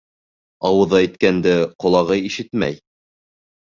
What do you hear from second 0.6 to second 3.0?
Ауыҙы әйткәнде ҡолағы ишетмәй.